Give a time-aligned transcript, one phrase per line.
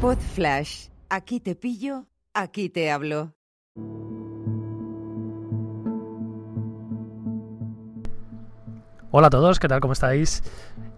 [0.00, 0.88] Pod Flash.
[1.10, 3.34] Aquí te pillo, aquí te hablo.
[9.10, 9.80] Hola a todos, ¿qué tal?
[9.80, 10.42] ¿Cómo estáis?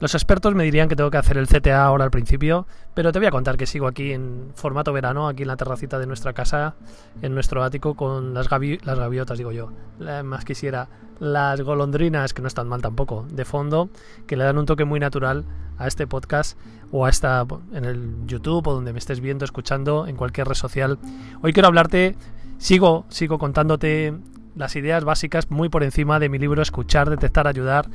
[0.03, 3.21] Los expertos me dirían que tengo que hacer el CTA ahora al principio, pero te
[3.21, 6.33] voy a contar que sigo aquí en formato verano, aquí en la terracita de nuestra
[6.33, 6.75] casa,
[7.23, 9.71] en nuestro ático, con las, gaviotas, digo yo.
[10.25, 10.89] más quisiera,
[11.21, 13.91] las golondrinas, que no están mal tampoco, de fondo,
[14.27, 15.45] que le dan un toque muy natural
[15.79, 16.59] a este podcast
[16.91, 20.57] o a esta en el YouTube o donde me estés viendo, escuchando, en cualquier red
[20.57, 20.99] social.
[21.43, 22.17] Hoy quiero hablarte,
[22.59, 24.15] sigo, sigo contándote
[24.57, 27.89] las ideas básicas muy por encima de mi libro Escuchar, Detectar, Ayudar.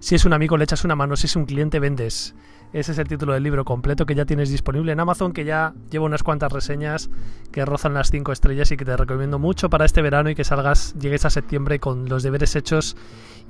[0.00, 2.34] Si es un amigo le echas una mano, si es un cliente vendes.
[2.72, 5.74] Ese es el título del libro completo que ya tienes disponible en Amazon, que ya
[5.90, 7.10] llevo unas cuantas reseñas
[7.52, 10.42] que rozan las 5 estrellas y que te recomiendo mucho para este verano y que
[10.42, 12.96] salgas, llegues a septiembre con los deberes hechos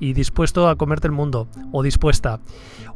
[0.00, 2.40] y dispuesto a comerte el mundo, o dispuesta.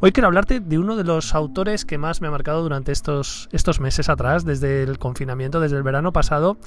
[0.01, 3.47] Hoy quiero hablarte de uno de los autores que más me ha marcado durante estos,
[3.53, 6.57] estos meses atrás, desde el confinamiento, desde el verano pasado,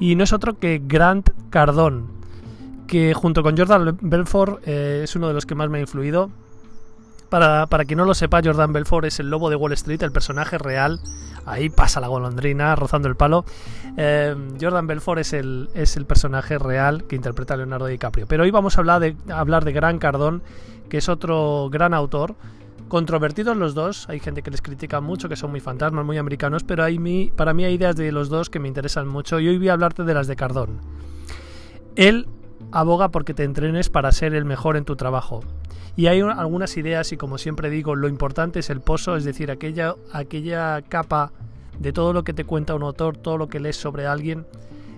[0.00, 2.21] y no es otro que Grant Cardone
[2.92, 6.30] que junto con Jordan Belfort eh, es uno de los que más me ha influido.
[7.30, 10.12] Para, para, quien no lo sepa, Jordan Belfort es el lobo de Wall Street, el
[10.12, 11.00] personaje real.
[11.46, 13.46] Ahí pasa la golondrina rozando el palo.
[13.96, 18.26] Eh, Jordan Belfort es el, es el personaje real que interpreta Leonardo DiCaprio.
[18.26, 20.42] Pero hoy vamos a hablar de, hablar de Gran Cardón,
[20.90, 22.34] que es otro gran autor.
[22.88, 26.62] Controvertidos los dos, hay gente que les critica mucho, que son muy fantasmas, muy americanos,
[26.62, 29.56] pero hay para mí hay ideas de los dos que me interesan mucho y hoy
[29.56, 30.82] voy a hablarte de las de Cardón.
[31.96, 32.26] Él
[32.70, 35.40] aboga porque te entrenes para ser el mejor en tu trabajo.
[35.96, 39.50] Y hay algunas ideas y como siempre digo, lo importante es el pozo, es decir,
[39.50, 41.32] aquella, aquella capa
[41.78, 44.46] de todo lo que te cuenta un autor, todo lo que lees sobre alguien,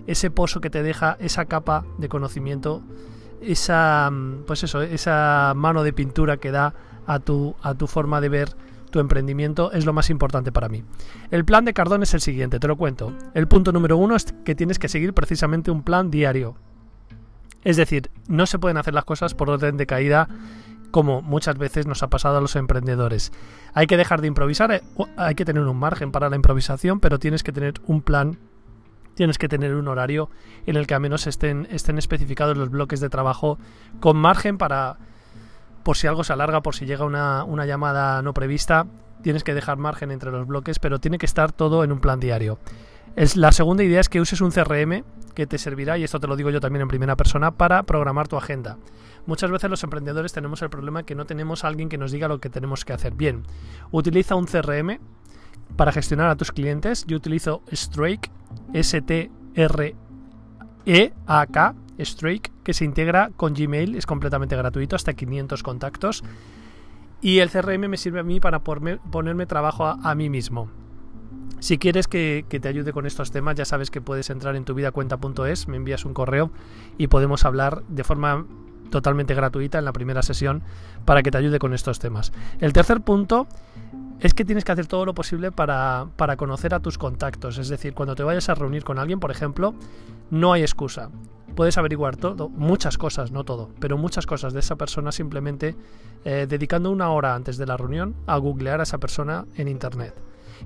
[0.06, 2.82] ese pozo que te deja esa capa de conocimiento,
[3.40, 4.12] esa
[4.46, 6.74] pues eso, esa mano de pintura que da
[7.06, 8.48] a tu, a tu forma de ver
[8.90, 10.84] tu emprendimiento es lo más importante para mí.
[11.32, 13.12] El plan de Cardón es el siguiente, te lo cuento.
[13.34, 16.54] El punto número uno es que tienes que seguir precisamente un plan diario.
[17.64, 20.28] Es decir, no se pueden hacer las cosas por orden de caída
[20.94, 23.32] como muchas veces nos ha pasado a los emprendedores.
[23.72, 24.82] Hay que dejar de improvisar, eh,
[25.16, 28.38] hay que tener un margen para la improvisación, pero tienes que tener un plan,
[29.16, 30.30] tienes que tener un horario
[30.66, 33.58] en el que al menos estén, estén especificados los bloques de trabajo
[33.98, 34.98] con margen para,
[35.82, 38.86] por si algo se alarga, por si llega una, una llamada no prevista,
[39.20, 42.20] tienes que dejar margen entre los bloques, pero tiene que estar todo en un plan
[42.20, 42.60] diario.
[43.16, 45.04] Es, la segunda idea es que uses un CRM
[45.34, 48.28] que te servirá, y esto te lo digo yo también en primera persona, para programar
[48.28, 48.78] tu agenda.
[49.26, 52.28] Muchas veces los emprendedores tenemos el problema que no tenemos a alguien que nos diga
[52.28, 53.14] lo que tenemos que hacer.
[53.14, 53.44] Bien,
[53.90, 54.98] utiliza un CRM
[55.76, 57.04] para gestionar a tus clientes.
[57.06, 58.30] Yo utilizo Strike,
[58.72, 59.34] S-T-R-E-A-K,
[61.98, 66.22] Strike, que se integra con Gmail, es completamente gratuito, hasta 500 contactos.
[67.20, 70.68] Y el CRM me sirve a mí para ponerme trabajo a mí mismo.
[71.60, 75.68] Si quieres que, te ayude con estos temas, ya sabes que puedes entrar en tuvidacuenta.es,
[75.68, 76.50] me envías un correo
[76.98, 78.46] y podemos hablar de forma
[78.90, 80.62] totalmente gratuita en la primera sesión
[81.04, 82.32] para que te ayude con estos temas.
[82.60, 83.46] El tercer punto
[84.20, 87.58] es que tienes que hacer todo lo posible para, para, conocer a tus contactos.
[87.58, 89.74] Es decir, cuando te vayas a reunir con alguien, por ejemplo,
[90.30, 91.10] no hay excusa.
[91.56, 95.76] Puedes averiguar todo, muchas cosas, no todo, pero muchas cosas de esa persona simplemente
[96.24, 100.14] eh, dedicando una hora antes de la reunión a googlear a esa persona en Internet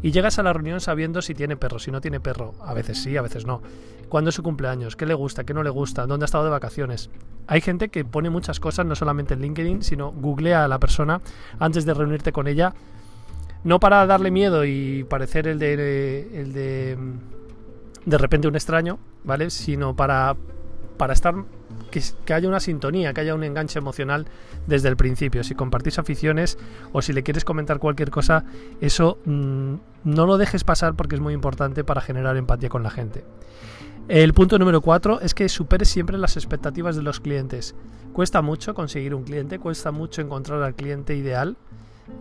[0.03, 2.55] y llegas a la reunión sabiendo si tiene perro, si no tiene perro.
[2.61, 3.63] A veces sí, a veces no.
[4.09, 4.97] ¿Cuándo es su cumpleaños?
[4.97, 5.45] ¿Qué le gusta?
[5.45, 6.07] ¿Qué no le gusta?
[6.07, 7.11] ¿Dónde ha estado de vacaciones?
[7.47, 11.21] Hay gente que pone muchas cosas, no solamente en LinkedIn, sino googlea a la persona
[11.59, 12.75] antes de reunirte con ella.
[13.65, 16.99] No para darle miedo y parecer el de, el de
[18.05, 19.51] de repente un extraño, ¿vale?
[19.51, 20.37] Sino para,
[20.97, 21.35] para estar
[21.89, 24.27] que, haya una sintonía, que haya un enganche emocional
[24.67, 25.45] desde el principio.
[25.45, 26.59] Si compartís aficiones
[26.93, 28.45] o si le quieres comentar cualquier cosa,
[28.81, 32.91] eso mm, no lo dejes pasar porque es muy importante para generar empatía con la
[32.91, 33.25] gente.
[34.09, 37.75] El punto número cuatro es que superes siempre las expectativas de los clientes.
[38.13, 41.57] Cuesta mucho conseguir un cliente, cuesta mucho encontrar al cliente ideal.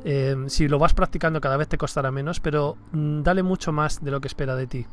[0.03, 4.03] Eh, si lo vas practicando cada vez te costará menos, pero mm, dale mucho más
[4.03, 4.85] de lo que espera de ti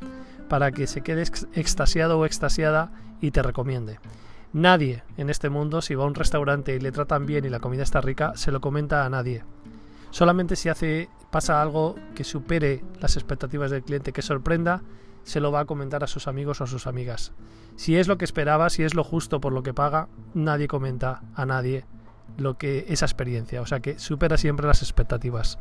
[0.49, 1.23] para que se quede
[1.55, 3.99] extasiado o extasiada y te recomiende.
[4.55, 7.59] Nadie en este mundo, si va a un restaurante y le tratan bien y la
[7.59, 9.43] comida está rica, se lo comenta a nadie.
[10.11, 14.83] Solamente si hace pasa algo que supere las expectativas del cliente, que sorprenda,
[15.25, 17.33] se lo va a comentar a sus amigos o a sus amigas.
[17.75, 21.23] Si es lo que esperaba, si es lo justo por lo que paga, nadie comenta
[21.35, 21.85] a nadie
[22.39, 25.59] lo que esa experiencia, o sea que supera siempre las expectativas.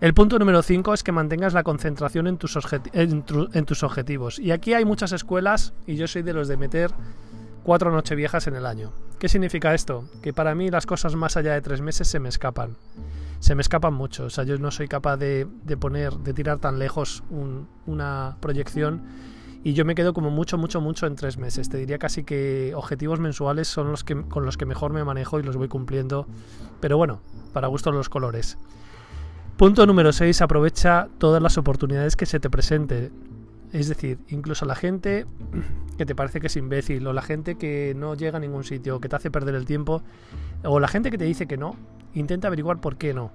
[0.00, 2.56] El punto número 5 es que mantengas la concentración en tus,
[2.92, 4.38] en tus objetivos.
[4.38, 6.92] Y aquí hay muchas escuelas y yo soy de los de meter
[7.66, 8.92] cuatro nocheviejas en el año.
[9.18, 10.04] ¿Qué significa esto?
[10.22, 12.76] Que para mí las cosas más allá de tres meses se me escapan.
[13.40, 14.26] Se me escapan mucho.
[14.26, 15.48] O sea, yo no soy capaz de,
[15.80, 17.24] poner, de tirar tan lejos
[17.86, 19.02] una proyección
[19.64, 21.68] y yo me quedo como mucho, mucho, mucho en tres meses.
[21.68, 25.40] Te diría casi que objetivos mensuales son los que, con los que mejor me manejo
[25.40, 26.28] y los voy cumpliendo.
[26.78, 27.20] Pero bueno,
[27.52, 28.58] para gusto los colores.
[29.56, 30.40] Punto número 6.
[30.40, 33.35] Aprovecha todas las oportunidades que se te presenten.
[33.76, 35.26] Es decir, incluso la gente
[35.98, 39.00] que te parece que es imbécil, o la gente que no llega a ningún sitio,
[39.00, 40.02] que te hace perder el tiempo,
[40.64, 41.76] o la gente que te dice que no,
[42.14, 43.32] intenta averiguar por qué no.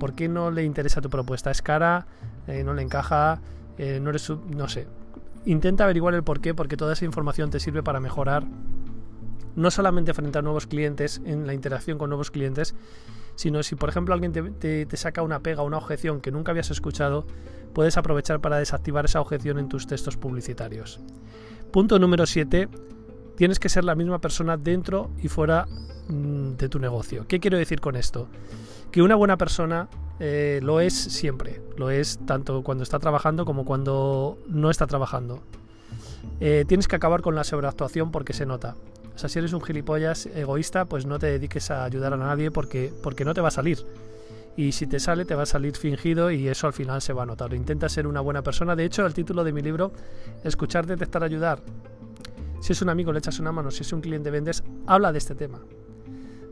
[0.00, 1.50] ¿Por qué no le interesa tu propuesta?
[1.50, 2.06] ¿Es cara?
[2.46, 3.42] Eh, ¿No le encaja?
[3.76, 4.88] Eh, ¿No eres No sé.
[5.44, 8.44] Intenta averiguar el por qué, porque toda esa información te sirve para mejorar
[9.54, 12.74] no solamente frente a nuevos clientes, en la interacción con nuevos clientes,
[13.38, 16.72] sino si por ejemplo alguien te, te saca una pega, una objeción que nunca habías
[16.72, 17.24] escuchado,
[17.72, 20.98] puedes aprovechar para desactivar esa objeción en tus textos publicitarios.
[21.70, 22.68] Punto número 7.
[23.36, 25.68] Tienes que ser la misma persona dentro y fuera
[26.08, 27.26] mm, de tu negocio.
[27.28, 28.28] ¿Qué quiero decir con esto?
[28.90, 29.88] Que una buena persona
[30.18, 31.62] eh, lo es siempre.
[31.76, 35.44] Lo es tanto cuando está trabajando como cuando no está trabajando.
[36.40, 38.74] Eh, tienes que acabar con la sobreactuación porque se nota.
[39.18, 42.52] O sea, si eres un gilipollas egoísta, pues no te dediques a ayudar a nadie
[42.52, 43.84] porque, porque no te va a salir
[44.56, 47.24] y si te sale te va a salir fingido y eso al final se va
[47.24, 47.52] a notar.
[47.52, 48.76] Intenta ser una buena persona.
[48.76, 49.90] De hecho, el título de mi libro,
[50.44, 51.64] Escuchar, detectar, ayudar.
[52.60, 55.18] Si es un amigo le echas una mano, si es un cliente vendes, habla de
[55.18, 55.58] este tema.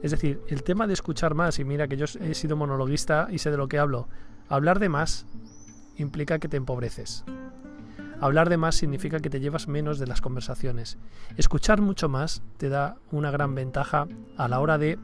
[0.03, 3.39] Es decir, el tema de escuchar más, y mira que yo he sido monologuista y
[3.39, 4.09] sé de lo que hablo,
[4.49, 5.25] hablar de más
[5.97, 7.25] implica que te empobreces.
[8.21, 10.99] Hablar de más significa que te llevas menos de las conversaciones.
[11.37, 14.99] Escuchar mucho más te da una gran ventaja a la hora de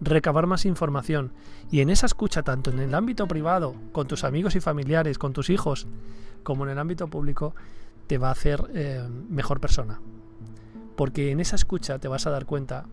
[0.00, 1.32] recabar más información
[1.70, 5.32] y en esa escucha tanto en el ámbito privado, con tus amigos y familiares, con
[5.32, 5.86] tus hijos,
[6.42, 7.54] como en el ámbito público,
[8.06, 10.00] te va a hacer eh, mejor persona.
[10.96, 12.86] Porque en esa escucha te vas a dar cuenta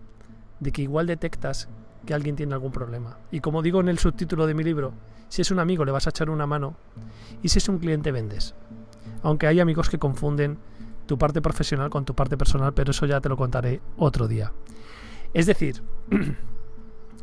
[0.60, 1.68] de que igual detectas
[2.04, 3.18] que alguien tiene algún problema.
[3.32, 4.92] Y como digo en el subtítulo de mi libro,
[5.28, 6.76] si es un amigo le vas a echar una mano
[7.42, 8.54] y si es un cliente vendes.
[9.22, 10.58] Aunque hay amigos que confunden
[11.06, 14.52] tu parte profesional con tu parte personal, pero eso ya te lo contaré otro día.
[15.32, 15.82] Es decir,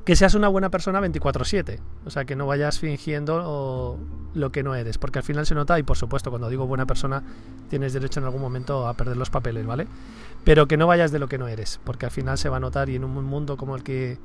[0.06, 4.00] que seas una buena persona 24/7, o sea, que no vayas fingiendo
[4.34, 6.86] lo que no eres, porque al final se nota y por supuesto cuando digo buena
[6.86, 7.24] persona
[7.70, 9.88] tienes derecho en algún momento a perder los papeles, ¿vale?
[10.44, 12.60] Pero que no vayas de lo que no eres, porque al final se va a
[12.60, 14.18] notar y en un mundo como el que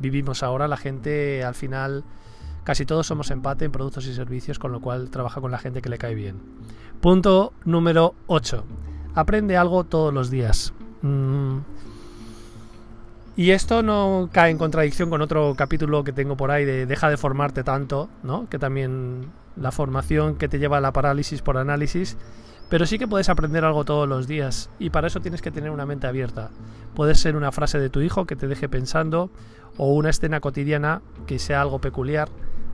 [0.00, 2.04] vivimos ahora la gente al final
[2.64, 5.82] casi todos somos empate en productos y servicios, con lo cual trabaja con la gente
[5.82, 6.40] que le cae bien.
[7.00, 8.64] Punto número 8.
[9.14, 10.72] Aprende algo todos los días.
[11.02, 11.58] Mm,
[13.34, 17.08] y esto no cae en contradicción con otro capítulo que tengo por ahí de deja
[17.08, 18.48] de formarte tanto, ¿no?
[18.48, 22.18] Que también la formación que te lleva a la parálisis por análisis,
[22.68, 25.70] pero sí que puedes aprender algo todos los días y para eso tienes que tener
[25.70, 26.50] una mente abierta.
[26.94, 29.30] Puede ser una frase de tu hijo que te deje pensando
[29.78, 32.28] o una escena cotidiana que sea algo peculiar.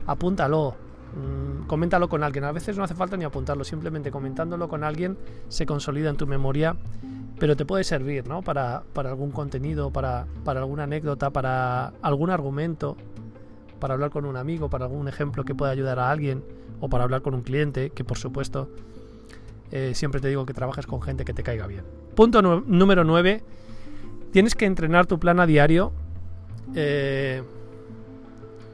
[0.09, 0.75] Apúntalo,
[1.15, 2.45] mm, coméntalo con alguien.
[2.45, 5.17] A veces no hace falta ni apuntarlo, simplemente comentándolo con alguien
[5.47, 6.75] se consolida en tu memoria
[7.39, 8.41] pero te puede servir ¿no?
[8.41, 12.97] para, algún contenido, para, alguna anécdota, para algún argumento,
[13.79, 16.43] para hablar con un amigo, para algún ejemplo que pueda ayudar a alguien,
[16.81, 18.69] o para hablar con un cliente, que por supuesto
[19.71, 21.83] eh, siempre te digo que trabajes con gente que te caiga bien.
[22.13, 23.41] Punto número 9.
[24.31, 25.93] Tienes que entrenar tu plan a diario
[26.75, 27.41] eh,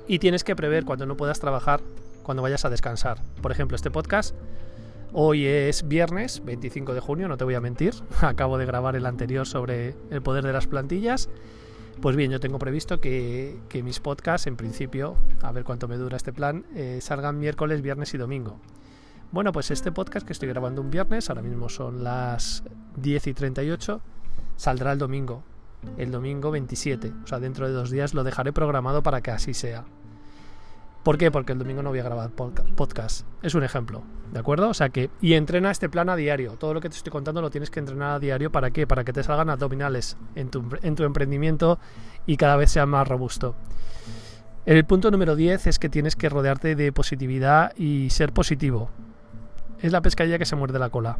[0.07, 1.81] y tienes que prever cuando no puedas trabajar,
[2.23, 3.21] cuando vayas a descansar.
[3.41, 4.35] Por ejemplo, este podcast
[5.17, 7.93] Hoy es viernes 25 de junio, no te voy a mentir.
[8.21, 11.29] Acabo de grabar el anterior sobre el poder de las plantillas.
[12.01, 16.17] Pues bien, yo tengo previsto que, mis podcasts, en principio, a ver cuánto me dura
[16.17, 18.59] este plan, eh, salgan miércoles, viernes y domingo.
[19.31, 22.63] Bueno, pues este podcast que estoy grabando un viernes, ahora mismo son las
[22.97, 24.01] 10 y 38,
[24.57, 25.43] saldrá el domingo,
[25.97, 27.13] el domingo 27.
[27.23, 29.85] O sea, dentro de dos días lo dejaré programado para que así sea.
[31.05, 31.29] ¿Por qué?
[31.29, 33.27] Porque el domingo no voy a grabar podcast.
[33.43, 34.01] Es un ejemplo,
[34.33, 34.69] ¿de acuerdo?
[34.69, 36.53] O sea que, y entrena este plan a diario.
[36.53, 38.51] Todo lo que te estoy contando lo tienes que entrenar a diario.
[38.51, 38.87] ¿Para qué?
[38.87, 41.77] Para que te salgan abdominales en tu, en tu emprendimiento
[42.25, 43.55] y cada vez sea más robusto.
[44.65, 48.89] El punto número 10 es que tienes que rodearte de positividad y ser positivo.
[49.81, 51.19] Es la pescadilla que se muerde la cola.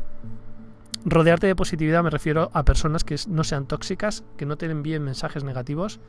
[1.06, 5.04] Rodearte de positividad me refiero a personas que no sean tóxicas, que no te envíen
[5.04, 6.00] mensajes negativos,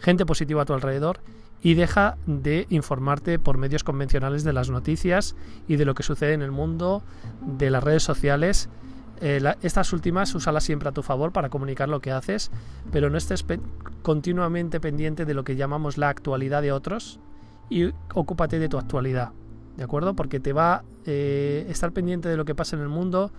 [0.00, 1.20] gente positiva a tu alrededor
[1.66, 5.34] y deja de informarte por medios convencionales de las noticias
[5.66, 7.02] y de lo que sucede en el mundo,
[7.40, 8.68] de las redes sociales.
[9.20, 12.52] Eh, estas últimas úsalas siempre a tu favor para comunicar lo que haces,
[12.92, 13.44] pero no estés
[14.02, 17.18] continuamente pendiente de lo que llamamos la actualidad de otros
[17.68, 19.32] y ocúpate de tu actualidad,
[19.76, 20.14] ¿de acuerdo?
[20.14, 23.32] Porque te va eh, estar pendiente de lo que pasa en el mundo,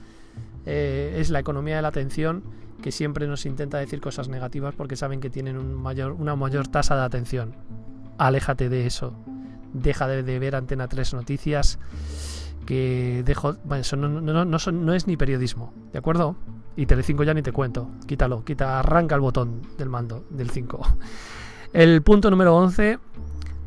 [0.66, 2.44] eh, es la economía de la atención
[2.82, 7.04] que siempre nos intenta decir cosas negativas porque saben que tienen una mayor tasa de
[7.04, 7.56] atención.
[8.18, 9.14] Aléjate de eso.
[9.74, 11.80] Deja de, ver Antena 3 noticias
[12.66, 13.56] que dejo...
[13.64, 16.36] Bueno, eso no, es ni periodismo, ¿de acuerdo?
[16.76, 17.90] Y Telecinco ya ni te cuento.
[18.06, 20.80] Quítalo, quita, arranca el botón del mando del 5.
[21.74, 23.00] El punto número 11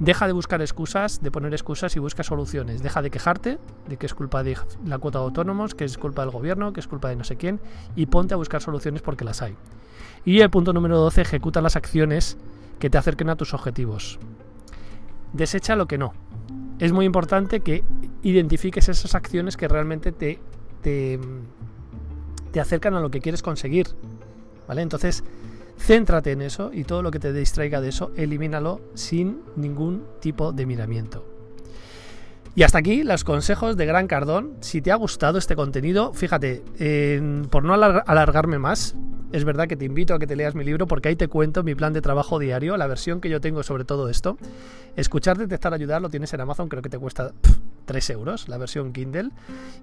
[0.00, 2.82] Deja de buscar excusas, de poner excusas y busca soluciones.
[2.82, 6.22] Deja de quejarte de que es culpa de la cuota de autónomos, que es culpa
[6.22, 7.60] del gobierno, que es culpa de no sé quién,
[7.96, 9.56] y ponte a buscar soluciones porque las hay.
[10.24, 12.38] Y el punto número 12, ejecuta las acciones
[12.78, 14.18] que te acerquen a tus objetivos.
[15.32, 16.12] Desecha lo que no.
[16.78, 17.84] Es muy importante que
[18.22, 20.38] identifiques esas acciones que realmente te,
[20.82, 21.18] te,
[22.52, 23.88] te acercan a lo que quieres conseguir.
[24.66, 24.82] ¿Vale?
[24.82, 25.24] Entonces,
[25.80, 30.52] Céntrate en eso y todo lo que te distraiga de eso, elimínalo sin ningún tipo
[30.52, 31.24] de miramiento.
[32.54, 34.56] Y hasta aquí los consejos de Gran Cardón.
[34.60, 36.62] Si te ha gustado este contenido, fíjate,
[37.50, 38.94] por no alargarme más,
[39.32, 41.62] es verdad que te invito a que te leas mi libro porque ahí te cuento
[41.62, 44.38] mi plan de trabajo diario, la versión que yo tengo sobre todo esto.
[44.96, 47.32] Escuchar, detectar, ayudar lo tienes en Amazon, creo que te cuesta
[47.84, 49.30] 3 euros la versión Kindle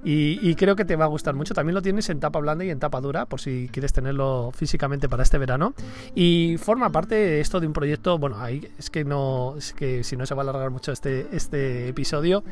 [0.04, 1.54] y, creo que te va a gustar mucho.
[1.54, 5.10] También lo tienes en tapa blanda y en tapa dura por si quieres tenerlo físicamente
[5.10, 5.74] para este verano.
[6.16, 10.16] Y forma parte esto de un proyecto, bueno, ahí es que no, es que si
[10.16, 12.44] no se va a alargar mucho este, este episodio.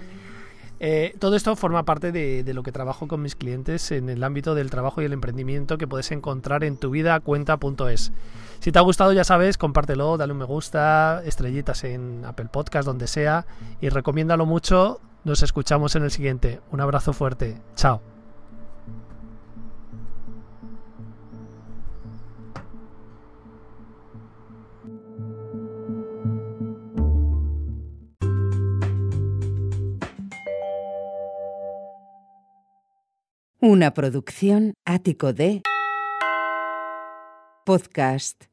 [0.79, 4.55] Eh, todo esto forma parte de, lo que trabajo con mis clientes en el ámbito
[4.55, 8.11] del trabajo y el emprendimiento que puedes encontrar en tu vida cuenta.es.
[8.59, 12.85] Si te ha gustado, ya sabes, compártelo, dale un me gusta, estrellitas en Apple Podcast,
[12.85, 13.45] donde sea,
[13.81, 14.99] y recomiéndalo mucho.
[15.23, 16.59] Nos escuchamos en el siguiente.
[16.71, 17.61] Un abrazo fuerte.
[17.75, 18.14] Chao.
[33.67, 35.63] Una producción ático de
[37.65, 38.45] podcast